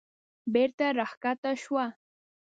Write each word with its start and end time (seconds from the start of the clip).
بېرته 0.53 0.85
راکښته 0.99 1.51
شوه. 1.61 1.85